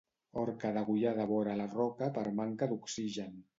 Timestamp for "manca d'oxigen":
2.43-3.41